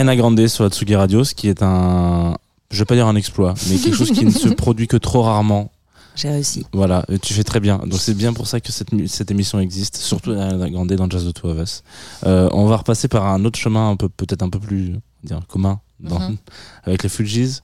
[0.00, 2.34] Ariana Grande sur la Tsugi Radio, ce qui est un,
[2.70, 5.20] je vais pas dire un exploit, mais quelque chose qui ne se produit que trop
[5.22, 5.70] rarement.
[6.16, 6.64] J'ai réussi.
[6.72, 7.76] Voilà, et tu fais très bien.
[7.78, 11.26] Donc c'est bien pour ça que cette, cette émission existe, surtout Ariana Grande dans Jazz
[11.26, 11.82] de Two of Us.
[12.24, 15.40] Euh, on va repasser par un autre chemin un peu, peut-être un peu plus, dire,
[15.48, 16.36] commun, dans, Mhm.
[16.84, 17.58] avec les Fujis.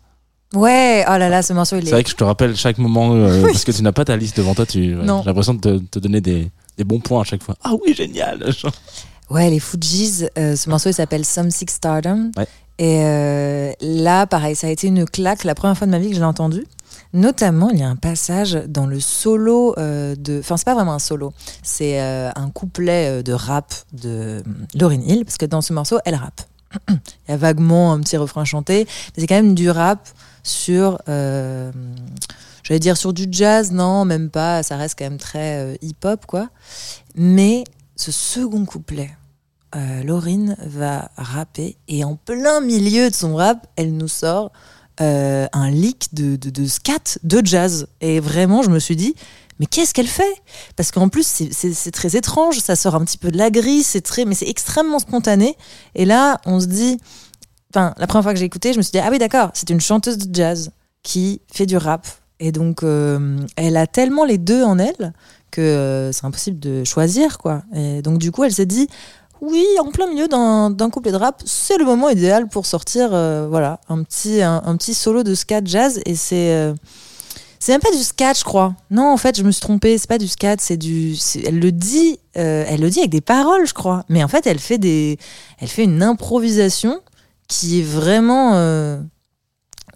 [0.55, 1.93] Ouais, oh là là, ce morceau, il C'est est.
[1.93, 4.37] vrai que je te rappelle chaque moment, euh, parce que tu n'as pas ta liste
[4.37, 5.23] devant toi, tu, ouais, Non.
[5.23, 7.57] j'ai l'impression de te, te donner des, des bons points à chaque fois.
[7.65, 8.53] Ah oui, génial!
[9.31, 12.31] Ouais, les Fujis, euh, ce morceau il s'appelle Some Six Stardom.
[12.37, 12.47] Ouais.
[12.79, 16.11] Et euh, là, pareil, ça a été une claque la première fois de ma vie
[16.11, 16.65] que je l'ai entendu.
[17.13, 20.39] Notamment, il y a un passage dans le solo euh, de.
[20.41, 24.43] Enfin, c'est pas vraiment un solo, c'est euh, un couplet de rap de
[24.79, 26.43] Lauryn Hill, parce que dans ce morceau, elle rappe.
[26.91, 30.07] Il y a vaguement un petit refrain chanté, mais c'est quand même du rap
[30.43, 30.99] sur.
[31.09, 31.73] euh,
[32.63, 36.27] J'allais dire sur du jazz, non, même pas, ça reste quand même très euh, hip-hop,
[36.27, 36.49] quoi.
[37.15, 37.63] Mais
[37.97, 39.11] ce second couplet,
[39.75, 44.53] euh, Laurine va rapper et en plein milieu de son rap, elle nous sort
[45.01, 47.89] euh, un leak de, de, de scat de jazz.
[48.01, 49.15] Et vraiment, je me suis dit,
[49.59, 50.43] mais qu'est-ce qu'elle fait?
[50.77, 54.03] Parce qu'en plus, c'est- très étrange, ça sort un petit peu de la grille, c'est
[54.03, 55.57] très, mais c'est extrêmement spontané.
[55.95, 56.99] Et là, on se dit,
[57.71, 59.71] enfin, la première fois que j'ai écouté, je me suis dit, ah oui, d'accord, c'est
[59.71, 60.71] une chanteuse de jazz
[61.03, 62.07] qui fait du rap.
[62.39, 65.15] Et donc, euh, elle a tellement les deux en elle
[65.57, 67.63] que euh, c'est impossible de choisir, quoi.
[67.75, 68.89] Et donc, du coup, elle s'est dit,
[69.41, 73.47] oui, en plein milieu d'un couplet de rap, c'est le moment idéal pour sortir, euh,
[73.49, 76.03] voilà, un petit, un, petit solo de scat jazz.
[76.05, 76.75] Et c'est, euh,
[77.59, 78.75] c'est même pas du scat, je crois.
[78.91, 79.97] Non, en fait, je me suis trompée.
[79.97, 81.17] C'est pas du scat, c'est du.
[81.47, 84.05] Elle le dit, elle le dit avec des paroles, je crois.
[84.11, 85.19] Mais en fait, elle fait des,
[85.59, 87.01] elle fait une improvisation
[87.49, 88.53] qui est vraiment.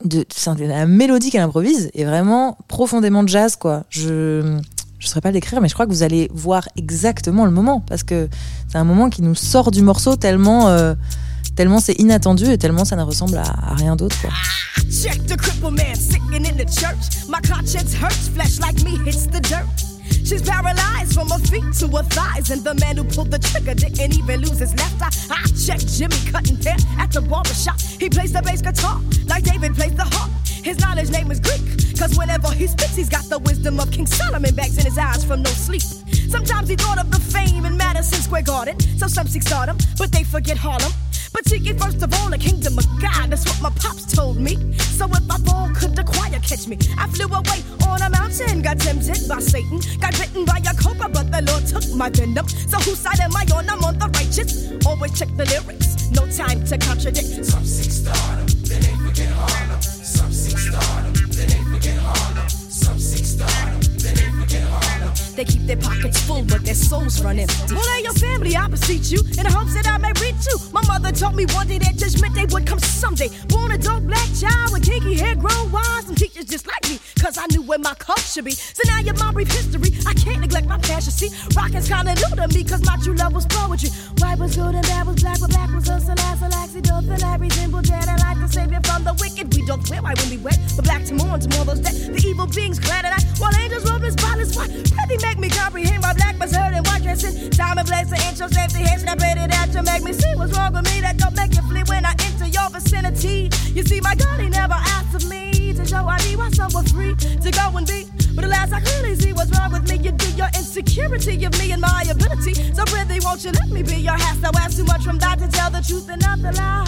[0.04, 0.24] de
[0.60, 3.84] la mélodie qu'elle improvise est vraiment profondément jazz, quoi.
[3.90, 4.58] Je
[5.00, 7.80] je saurais pas le décrire, mais je crois que vous allez voir exactement le moment
[7.88, 8.28] parce que
[8.68, 10.94] c'est un moment qui nous sort du morceau tellement, euh,
[11.56, 14.16] tellement c'est inattendu et tellement ça ne ressemble à, rien d'autre.
[20.30, 23.74] She's paralyzed from her feet to her thighs, and the man who pulled the trigger
[23.74, 25.10] didn't even lose his left eye.
[25.28, 27.80] I checked Jimmy cutting hair at the barber shop.
[27.80, 30.30] He plays the bass guitar like David plays the harp.
[30.46, 34.06] His knowledge name is Greek, cause whenever he speaks, he's got the wisdom of King
[34.06, 35.82] Solomon bags in his eyes from no sleep.
[36.30, 40.12] Sometimes he thought of the fame in Madison Square Garden, so some seek stardom, but
[40.12, 40.92] they forget Harlem.
[41.32, 44.56] But seeking first of all the kingdom of God, that's what my pops told me.
[44.78, 46.76] So if I fall, could the choir catch me?
[46.98, 51.08] I flew away on a mountain, got tempted by Satan, got bitten by a cobra,
[51.08, 52.48] but the Lord took my venom.
[52.48, 53.68] So whose side am I on?
[53.68, 54.70] I'm on the righteous.
[54.86, 57.44] Always check the lyrics, no time to contradict.
[57.44, 59.80] Some seek stardom, then they forget Harlem.
[59.82, 61.09] Some seek stardom,
[65.36, 67.74] They keep their pockets full, but their souls run empty.
[67.74, 70.58] Well, hey, your family, I beseech you, in the hopes that I may reach you.
[70.72, 73.30] My mother told me one day that judgment day would come someday.
[73.48, 76.98] Born a dark black child with kinky hair, grown wise, and teachers just like me,
[77.20, 78.52] cause I knew where my cup should be.
[78.52, 79.92] So now you're my brief history.
[80.06, 81.12] I can't neglect my passion.
[81.12, 83.90] See, rocking's kinda new to me, cause my true love was poetry.
[84.18, 86.82] White was good and bad was black, but black was us, and as a laxy,
[86.82, 88.08] dope, and I resemble dead.
[88.08, 89.54] I like the savior from the wicked.
[89.54, 91.94] We don't wear white when we wet, but black to mourn tomorrow's dead.
[91.94, 94.70] The evil beings glad at night, while angels roam in spotless white.
[94.70, 97.50] Pretty make me comprehend why black hurt and white dressing.
[97.90, 100.72] Place to intro safety hits, and I it out you make me see what's wrong
[100.72, 101.00] with me.
[101.00, 103.50] That don't make you flee when I enter your vicinity.
[103.74, 106.70] You see, my God, he never asked of me to show I need why some
[106.72, 108.06] were free to go and be.
[108.34, 109.96] But alas, I clearly see what's wrong with me.
[109.96, 112.54] You do your insecurity of me and my ability.
[112.74, 114.38] So, really, won't you let me be your house?
[114.44, 116.84] I ask too much from that to tell the truth and not the lie.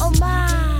[0.00, 0.78] Oh, my.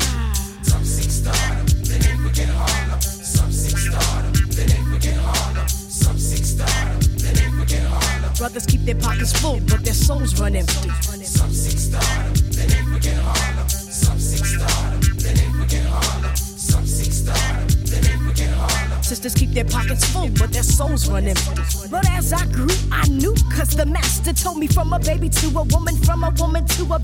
[0.63, 3.01] Some seek stardom, then they they forget Harlem.
[3.01, 5.80] Some seek stardom, they forget Harlem.
[8.39, 10.91] Brothers keep their pockets full, but their souls run empty.
[11.25, 12.35] Some stardom.
[13.91, 15.03] Some stardom.
[16.57, 17.71] Some stardom.
[19.11, 21.51] Sisters keep their pockets full, but their souls run empty.
[21.91, 25.47] But as I grew, I knew, cause the master told me from a baby to
[25.59, 26.50] a woman, from a woman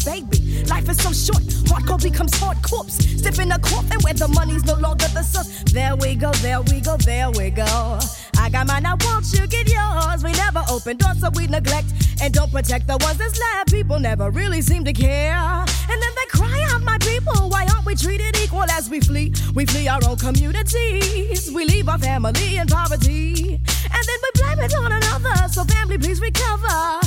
[0.05, 0.65] baby.
[0.65, 3.17] Life is so short, hardcore becomes hard corpse.
[3.39, 5.63] In a coffin where the money's no longer the source.
[5.65, 7.99] There we go, there we go, there we go.
[8.39, 10.25] I got mine, I want you get yours.
[10.25, 11.89] We never open doors, so we neglect
[12.23, 13.71] and don't protect the ones that's left.
[13.71, 15.37] People never really seem to care.
[15.37, 19.35] And then they cry out, my people, why aren't we treated equal as we flee?
[19.55, 21.53] We flee our own communities.
[21.53, 23.55] We leave our family in poverty.
[23.55, 25.49] And then we blame it on another.
[25.53, 27.01] So family, please recover.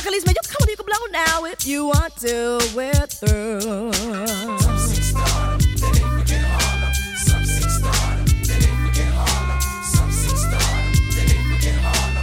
[0.00, 2.58] Wakalis, man, you come on, you can blow now if you want to.
[2.74, 3.92] We're through.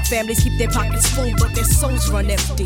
[0.10, 2.66] Families keep their pockets full, but their souls run empty.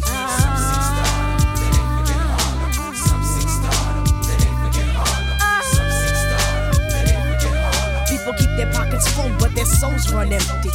[8.07, 10.70] People keep their pockets full, but their souls run empty.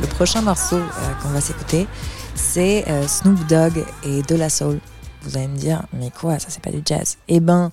[0.00, 1.86] Le prochain morceau euh, qu'on va s'écouter,
[2.34, 4.80] c'est euh, Snoop Dogg et De La Soul.
[5.22, 7.70] Vous allez me dire, mais quoi, ça c'est pas du jazz Eh ben,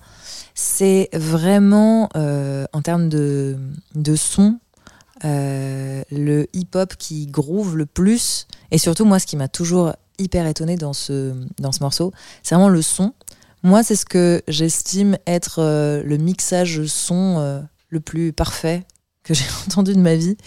[0.53, 3.57] c'est vraiment, euh, en termes de,
[3.95, 4.59] de son,
[5.23, 8.45] le hip-hop qui groove le plus.
[8.69, 12.11] Et surtout, moi, ce qui m'a toujours hyper étonné dans ce, dans ce morceau,
[12.43, 13.15] c'est vraiment le son.
[13.63, 15.63] Moi, c'est ce que j'estime être
[16.05, 18.85] le mixage son le plus parfait
[19.23, 20.37] que j'ai entendu de ma vie.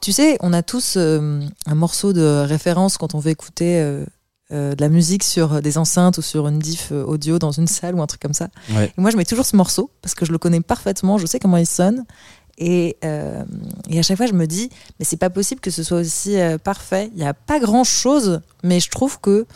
[0.00, 4.04] Tu sais, on a tous euh, un morceau de référence quand on veut écouter euh,
[4.50, 7.94] euh, de la musique sur des enceintes ou sur une diff audio dans une salle
[7.94, 8.48] ou un truc comme ça.
[8.70, 8.92] Ouais.
[8.96, 11.38] Et moi, je mets toujours ce morceau parce que je le connais parfaitement, je sais
[11.38, 12.04] comment il sonne.
[12.58, 12.98] Et,
[13.88, 14.68] et à chaque fois, je me dis,
[14.98, 17.08] mais c'est pas possible que ce soit aussi parfait.
[17.12, 19.46] Il n'y a pas grand chose, mais je trouve que,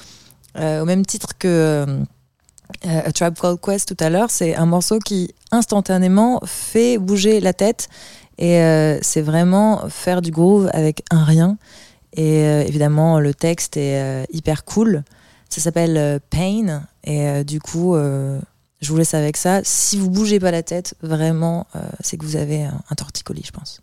[0.57, 1.87] au même titre que
[2.86, 7.40] euh, A Tribe Called Quest tout à l'heure, c'est un morceau qui instantanément fait bouger
[7.40, 7.88] la tête
[8.38, 11.58] et euh, c'est vraiment faire du groove avec un rien.
[12.12, 15.04] Et euh, évidemment, le texte est hyper cool.
[15.48, 19.60] Ça s'appelle Pain et du coup, je vous laisse avec ça.
[19.62, 21.66] Si vous bougez pas la tête, vraiment,
[22.00, 23.80] c'est que vous avez un torticolis, je pense.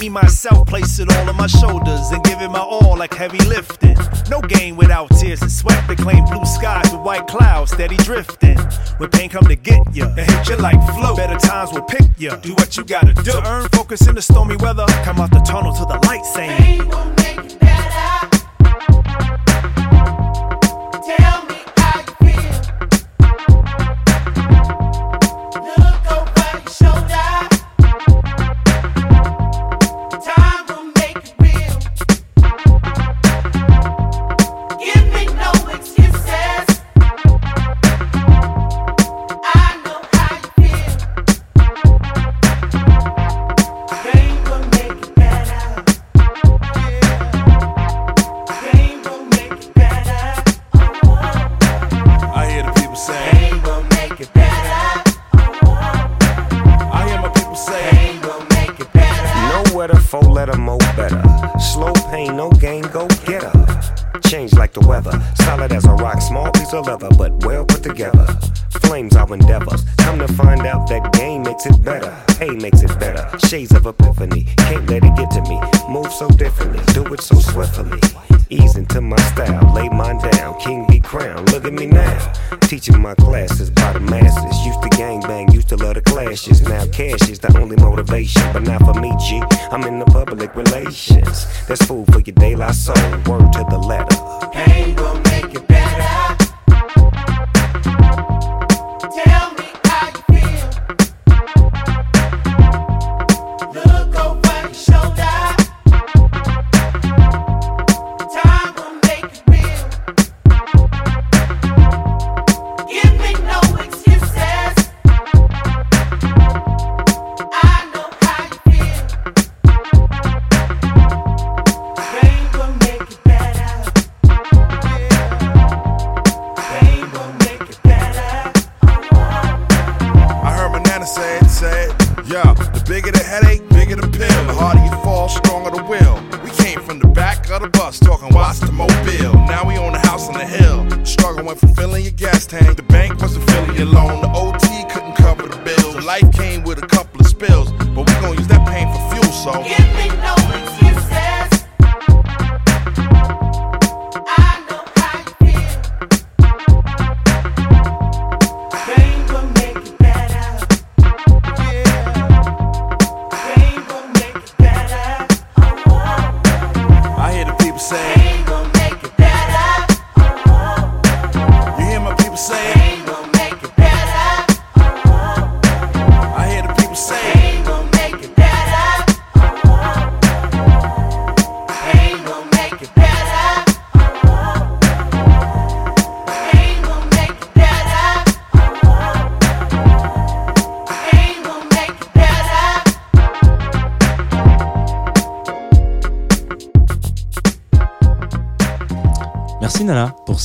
[0.00, 3.38] Me, myself, place it all on my shoulders and give it my all like heavy
[3.46, 3.96] lifting.
[4.28, 5.86] No gain without tears and sweat.
[5.86, 8.58] They claim blue skies with white clouds, steady drifting.
[8.98, 11.14] When pain come to get you, it hit you like flow.
[11.14, 12.36] Better times will pick you.
[12.38, 13.22] Do what you gotta do.
[13.22, 14.86] To earn focus in the stormy weather.
[15.04, 16.56] Come out the tunnel to the light saying.
[16.56, 18.28] Pain will make you better.
[21.06, 21.45] Tell me.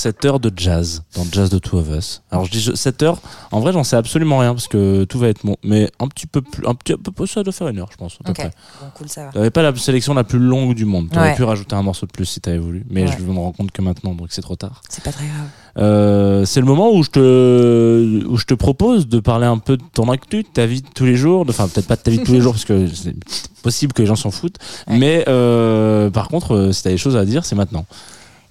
[0.02, 2.24] 7 heures de jazz dans Jazz de Two of Us.
[2.32, 3.20] Alors je dis je- 7 heures,
[3.52, 6.26] en vrai j'en sais absolument rien parce que tout va être bon, mais un petit
[6.26, 8.50] peu plus, un petit peu, ça doit faire une heure je pense à peu près.
[8.82, 9.32] bon, cool, ça va.
[9.32, 11.10] T'avais pas la sélection la plus longue du monde.
[11.12, 11.36] T'aurais Ouais.
[11.36, 13.16] pu rajouter un morceau de plus si t'avais voulu, mais Ouais.
[13.18, 14.82] je me rends compte que maintenant donc c'est trop tard.
[14.90, 15.48] C'est pas très grave.
[15.78, 19.78] Euh, c'est le moment où je te où je te propose de parler un peu
[19.78, 22.10] de ton actu, de ta vie de tous les jours, enfin peut-être pas de ta
[22.12, 23.16] vie de tous les jours parce que c'est
[23.62, 27.16] possible que les gens s'en foutent, mais euh, par contre euh, si t'as des choses
[27.16, 27.86] à dire c'est maintenant.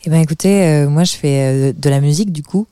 [0.05, 2.67] Eh ben écoutez, euh, moi je fais euh, de la musique du coup.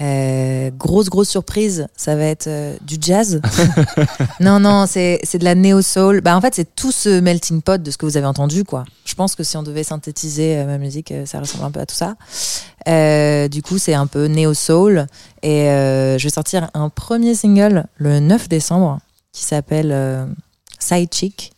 [0.00, 3.42] Euh, grosse grosse surprise, ça va être euh, du jazz.
[4.40, 6.22] non non, c'est c'est de la néo soul.
[6.22, 8.84] Bah en fait c'est tout ce melting pot de ce que vous avez entendu quoi.
[9.04, 11.80] Je pense que si on devait synthétiser euh, ma musique, euh, ça ressemble un peu
[11.80, 12.14] à tout ça.
[12.88, 15.06] Euh, du coup c'est un peu néo soul
[15.42, 19.00] et euh, je vais sortir un premier single le 9 décembre
[19.32, 20.24] qui s'appelle euh,
[20.78, 21.52] Side Chick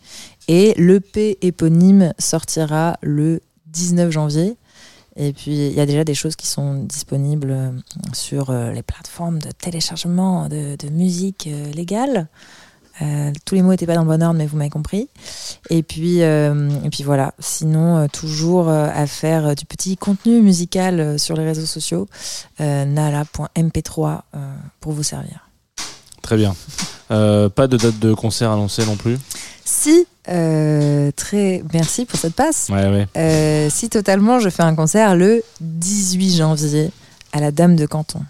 [0.48, 4.56] et l'EP éponyme sortira le 19 janvier.
[5.16, 7.70] Et puis, il y a déjà des choses qui sont disponibles euh,
[8.12, 12.28] sur euh, les plateformes de téléchargement de, musique euh, légale.
[13.44, 15.08] Tous les mots n'étaient pas dans le bon ordre, mais vous m'avez compris.
[15.70, 17.34] Et puis, et puis voilà.
[17.40, 22.06] Sinon, toujours à faire du petit contenu musical sur les réseaux sociaux.
[22.60, 25.48] Euh, nala.mp3 euh, pour vous servir.
[26.22, 26.54] Très bien.
[27.12, 29.18] Euh, pas de date de concert annoncée non plus.
[29.64, 32.68] Si, euh, très merci pour cette passe.
[32.70, 33.06] Ouais ouais.
[33.16, 36.90] Euh, si totalement, je fais un concert le 18 janvier
[37.32, 38.20] à la Dame de Canton.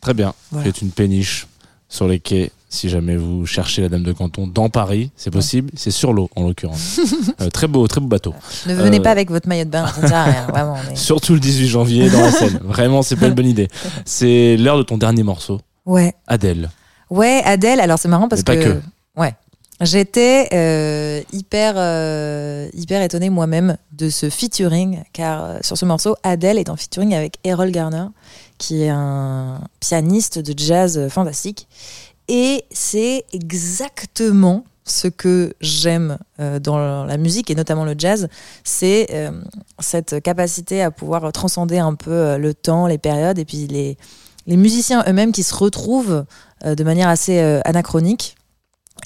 [0.00, 0.34] Très bien.
[0.50, 0.66] Voilà.
[0.66, 1.46] C'est une péniche
[1.88, 2.50] sur les quais.
[2.68, 5.70] Si jamais vous cherchez la Dame de Canton dans Paris, c'est possible.
[5.76, 7.00] C'est sur l'eau en l'occurrence.
[7.40, 8.34] Euh, très beau, très beau bateau.
[8.66, 10.76] Ne venez pas avec votre maillot de bain, ça ne sert à rien, vraiment.
[10.94, 12.60] Surtout le 18 janvier dans la Seine.
[12.62, 13.68] Vraiment, c'est pas une bonne idée.
[14.06, 15.60] C'est l'heure de ton dernier morceau.
[15.84, 16.14] Ouais.
[16.26, 16.70] Adèle.
[17.10, 18.52] Ouais, Adèle, alors c'est marrant parce que.
[18.52, 18.80] que.
[19.16, 19.34] Ouais.
[19.82, 26.16] J'étais euh, hyper, euh, hyper étonnée moi-même de ce featuring, car euh, sur ce morceau,
[26.22, 28.06] Adèle est en featuring avec Errol Garner,
[28.56, 31.68] qui est un pianiste de jazz fantastique.
[32.28, 38.28] Et c'est exactement ce que j'aime dans la musique et notamment le jazz,
[38.62, 39.08] c'est
[39.80, 43.96] cette capacité à pouvoir transcender un peu le temps, les périodes et puis les,
[44.46, 46.24] les musiciens eux-mêmes qui se retrouvent
[46.64, 48.36] de manière assez euh, anachronique.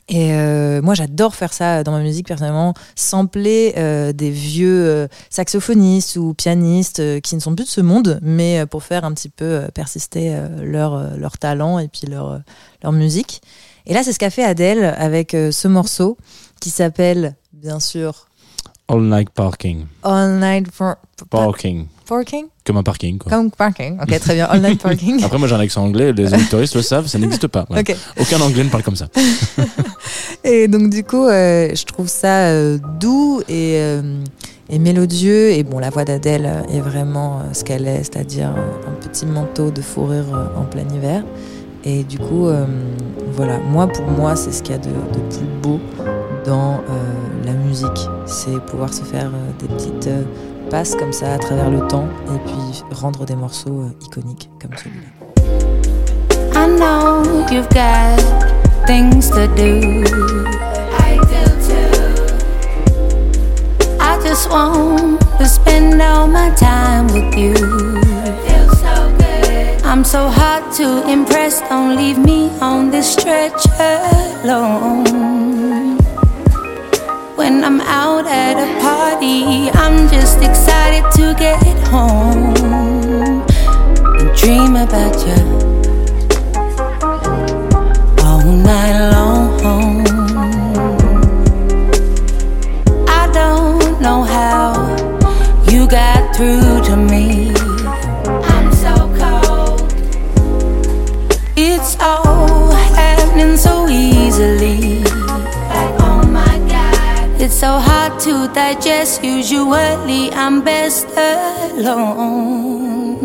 [0.09, 5.09] Et euh, moi, j'adore faire ça dans ma musique personnellement, sampler euh, des vieux euh,
[5.30, 9.05] saxophonistes ou pianistes euh, qui ne sont plus de ce monde, mais euh, pour faire
[9.05, 12.38] un petit peu euh, persister euh, leur, euh, leur talent et puis leur, euh,
[12.82, 13.40] leur musique.
[13.86, 16.16] Et là, c'est ce qu'a fait Adèle avec euh, ce morceau
[16.61, 18.26] qui s'appelle, bien sûr,
[18.91, 19.86] All Night Parking.
[20.03, 20.97] All Night for,
[21.30, 21.86] Parking.
[22.07, 22.47] Parking?
[22.64, 23.30] Comme un parking, quoi.
[23.30, 24.01] Comme parking.
[24.03, 24.47] Ok, très bien.
[24.47, 25.22] All Night Parking.
[25.22, 26.12] Après, moi, j'ai un accent anglais.
[26.12, 27.66] Les auditoristes le savent, ça n'existe pas.
[27.70, 27.95] Ok.
[28.20, 29.07] Aucun anglais ne parle comme ça.
[30.45, 34.03] Et donc du coup, euh, je trouve ça euh, doux et, euh,
[34.68, 35.51] et mélodieux.
[35.51, 39.82] Et bon, la voix d'Adèle est vraiment ce qu'elle est, c'est-à-dire un petit manteau de
[39.82, 40.26] fourrure
[40.57, 41.22] en plein hiver.
[41.84, 42.49] Et du coup,
[43.32, 45.78] voilà, moi pour moi, c'est ce qu'il y a de, de plus beau
[46.45, 46.80] dans euh,
[47.45, 48.09] la musique.
[48.26, 50.22] C'est pouvoir se faire euh, des petites euh,
[50.70, 54.70] passes comme ça à travers le temps et puis rendre des morceaux euh, iconiques comme
[54.76, 55.09] celui-là.
[56.55, 58.18] I know you've got
[58.86, 60.05] things to do.
[60.99, 62.26] I do too.
[63.99, 67.55] I just want to spend all my time with you.
[68.45, 69.84] Feels so good.
[69.84, 71.61] I'm so hard to impress.
[71.68, 73.64] Don't leave me on this stretch
[74.45, 75.89] alone.
[77.41, 82.55] When I'm out at a party, I'm just excited to get home
[84.18, 85.59] and dream about you
[111.87, 113.20] alone.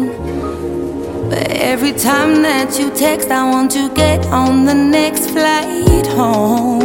[1.30, 6.82] But every time that you text, I want to get on the next flight home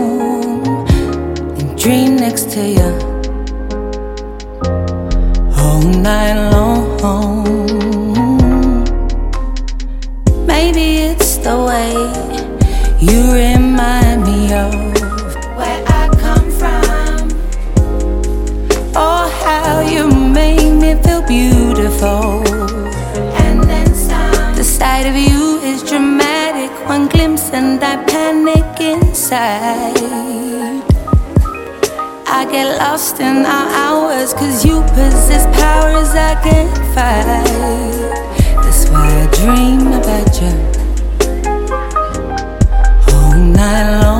[1.59, 2.91] and dream next to you
[5.57, 6.81] all night long.
[10.47, 11.93] Maybe it's the way
[13.01, 14.90] you remind me of
[21.11, 22.47] feel beautiful.
[23.45, 24.55] And then some.
[24.55, 26.71] The sight of you is dramatic.
[26.89, 29.97] One glimpse and I panic inside.
[32.39, 37.45] I get lost in our hours, cause you possess powers I can't fight.
[38.63, 40.53] That's why I dream about you
[43.13, 44.20] all night long.